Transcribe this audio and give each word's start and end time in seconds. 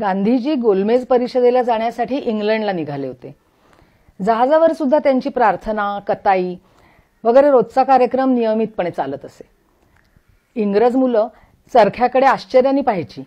गांधीजी 0.00 0.54
गोलमेज 0.54 1.06
परिषदेला 1.06 1.62
जाण्यासाठी 1.62 2.16
इंग्लंडला 2.16 2.72
निघाले 2.72 3.06
होते. 3.06 3.34
जहाजावर 4.22 4.72
सुद्धा 4.72 4.98
त्यांची 4.98 5.28
प्रार्थना 5.28 5.98
कताई 5.98 6.56
वगैरे 7.24 7.50
रोजचा 7.50 7.82
कार्यक्रम 7.82 8.32
नियमितपणे 8.32 8.90
चालत 8.90 9.24
असे. 9.24 9.44
इंग्रज 10.60 10.96
मुलं 10.96 11.28
चरख्याकडे 11.74 12.26
आश्चर्याने 12.26 12.80
पाहायची 12.80 13.22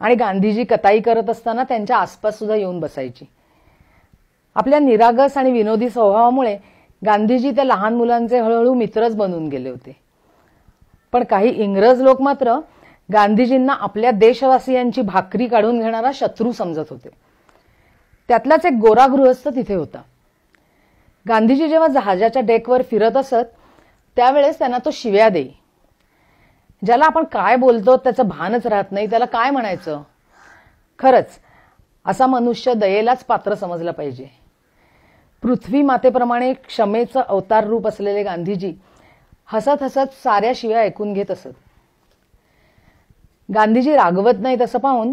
आणि 0.00 0.14
गांधीजी 0.14 0.64
कताई 0.64 1.00
करत 1.00 1.30
असताना 1.30 1.62
त्यांच्या 1.62 1.96
आसपास 1.96 2.38
सुद्धा 2.38 2.56
येऊन 2.56 2.80
बसायची. 2.80 3.24
आपल्या 4.54 4.78
निरागस 4.78 5.38
आणि 5.38 5.50
विनोदी 5.50 5.90
स्वभावामुळे 5.90 6.58
गांधीजी 7.06 7.50
त्या 7.50 7.64
लहान 7.64 7.94
मुलांचे 7.94 8.38
हळूहळू 8.38 8.74
मित्रच 8.74 9.16
बनून 9.16 9.48
गेले 9.48 9.68
होते. 9.70 9.96
पण 11.12 11.24
काही 11.24 11.48
इंग्रज 11.48 12.02
लोक 12.02 12.22
मात्र 12.22 12.58
गांधीजींना 13.12 13.72
आपल्या 13.72 14.10
देशवासियांची 14.10 15.02
भाकरी 15.02 15.46
काढून 15.46 15.80
घेणारा 15.80 16.10
शत्रू 16.14 16.52
समजत 16.52 16.90
होते. 16.90 17.08
त्यातलाच 18.28 18.66
एक 18.66 18.72
गोरा 18.72 19.06
गृहस्थ 19.06 19.48
तिथे 19.48 19.74
होता. 19.74 20.02
गांधीजी 21.28 21.68
जेव्हा 21.68 21.88
जहाजाच्या 21.88 22.42
डेकवर 22.42 22.82
फिरत 22.82 23.16
असत 23.16 23.56
त्यावेळेस 24.16 24.58
त्यांना 24.58 24.78
तो 24.78 24.90
शिव्या 24.92 25.28
देई. 25.28 25.48
ज्याला 26.86 27.04
आपण 27.04 27.24
काय 27.24 27.56
बोलतो 27.56 27.96
त्याचं 27.96 28.28
भानच 28.28 28.66
राहत 28.66 28.92
नाही 28.92 29.10
त्याला 29.10 29.24
काय 29.24 29.50
म्हणायचं? 29.50 30.02
खरंच 30.98 31.26
असा 32.06 32.26
मनुष्य 32.26 32.74
दयेलाच 32.74 33.24
पात्र 33.24 33.54
समजला 33.54 33.90
पाहिजे. 33.90 34.26
पृथ्वी 35.42 35.82
मातेप्रमाणे 35.82 36.52
क्षमेचं 36.52 37.20
अवतार 37.20 37.66
रूप 37.66 37.86
असलेले 37.86 38.22
गांधीजी 38.22 38.74
हसत 39.46 39.82
हसत 39.82 40.14
साऱ्या 40.24 40.52
शिव्या 40.56 40.80
ऐकून 40.80 41.12
घेत 41.12 41.30
असत. 41.30 41.48
गांधीजी 43.48 43.92
रागवत 43.92 44.40
नाहीत 44.40 44.62
असं 44.62 44.78
पाहून 44.78 45.12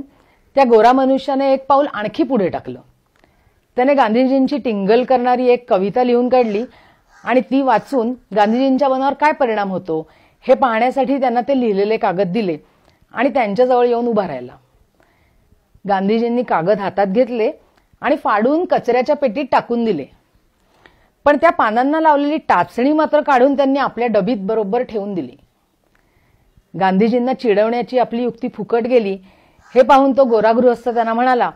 त्या 0.56 0.64
गोरा 0.64 0.92
मनुष्याने 0.92 1.52
एक 1.54 1.66
पाऊल 1.66 1.88
आणखी 1.94 2.24
पुढे 2.24 2.48
टाकलं. 2.50 2.80
त्याने 3.78 3.94
गांधीजींची 3.94 4.58
टिंगल 4.58 5.04
करणारी 5.04 5.48
एक 5.48 5.70
कविता 5.70 6.04
लिहून 6.04 6.30
काढली 6.30 6.64
आणि 7.24 7.42
ती 7.42 7.62
वाचून 7.62 8.14
गांधीजींच्या 8.36 8.90
मनावर 8.90 9.14
काय 9.14 9.32
परिणाम 9.32 9.72
होतो 9.72 10.08
हे 10.46 10.54
पाहण्यासाठी 10.54 11.20
त्यांना 11.20 11.42
ते 11.42 11.60
लिहिलेले 11.60 11.98
कागद 11.98 12.32
दिले 12.32 12.58
आणि 13.14 13.30
त्यांच्याजवळ 13.30 13.86
येऊन 13.86 14.08
उभा 14.08 14.28
राहिला. 14.28 14.56
गांधीजींनी 15.88 16.44
कागद 16.44 16.80
हातात 16.80 17.08
घेतले 17.08 17.52
आणि 18.02 18.16
फाडून 18.16 18.66
कचऱ्याच्या 18.66 19.16
पेटीत 19.16 19.46
टाकून 19.52 19.86
दिले. 19.86 20.06
पण 21.26 21.38
त्या 21.38 21.50
पानांना 21.50 22.00
लावलेली 22.00 22.38
टाचणी 22.38 22.92
मात्र 22.94 23.22
काढून 23.22 23.58
त्यांनी 23.58 23.80
आपल्या 23.80 24.08
डबीत 24.08 24.38
बरोबर 24.40 24.84
ठेवून 24.84 25.14
दिली. 25.14 25.36
गांधीजींना 26.74 27.34
चिडवण्याची 27.34 27.98
आपली 28.00 28.24
युक्ती 28.24 28.48
फुकट 28.48 28.84
गेली 28.84 29.18
हे 29.76 29.82
पाहून 29.82 30.12
तो 30.18 30.24
गोरागृहस्थ 30.26 30.90
त्यांना 30.90 31.14
म्हणाला 31.14 31.50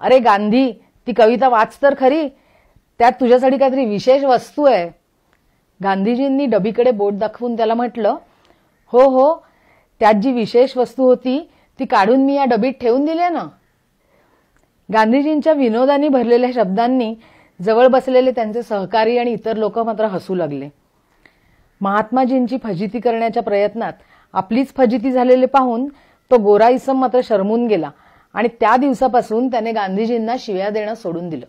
अरे 0.00 0.18
गांधी 0.18 0.70
ती 1.06 1.12
कविता 1.12 1.48
वाच 1.48 1.78
तर 1.82 1.94
खरी. 1.98 2.28
त्यात 3.00 3.12
तुझ्यासाठी 3.20 3.58
काहीतरी 3.58 3.84
विशेष 3.84 4.24
वस्तू 4.24 4.64
आहे. 4.64 4.88
गांधीजींनी 5.80 6.46
डबीकडे 6.46 6.90
बोट 6.90 7.14
दाखवून 7.14 7.56
त्याला 7.56 7.74
म्हटलं 7.74 8.16
हो 8.92 9.08
हो 9.10 9.34
त्यात 10.00 10.14
जी 10.14 10.32
विशेष 10.32 10.76
वस्तू 10.76 11.04
होती 11.04 11.38
ती 11.80 11.84
काढून 11.84 12.24
मी 12.24 12.34
या 12.34 12.44
डबीत 12.44 12.72
ठेवून 12.80 13.04
दिली 13.04 13.28
ना. 13.28 13.46
गांधीजींच्या 14.88 15.52
विनोदानी 15.52 16.08
भरलेल्या 16.08 16.50
शब्दांनी 16.54 17.14
जवळ 17.60 17.86
बसलेले 17.86 18.30
त्यांचे 18.30 18.62
सहकारी 18.62 19.18
आणि 19.18 19.32
इतर 19.32 19.56
लोक 19.56 19.78
मात्र 19.78 20.04
हसू 20.04 20.34
लागले. 20.34 20.68
महात्माजींची 21.80 22.56
फजिती 22.64 23.00
करण्याच्या 23.00 23.42
प्रयत्नात 23.42 23.92
आपलीच 24.34 24.72
फजिती 24.76 25.12
झालेले 25.12 25.46
पाहून 25.46 25.88
तो 26.30 26.38
गोरा 26.38 26.68
इसम 26.68 26.98
मात्र 27.00 27.20
शरमून 27.24 27.66
गेला 27.66 27.90
आणि 28.34 28.48
त्या 28.60 28.76
दिवसापासून 28.76 29.48
त्याने 29.48 29.72
गांधीजींना 29.72 30.34
शिव्या 30.38 30.70
देणं 30.70 30.94
सोडून 30.94 31.28
दिलं. 31.28 31.46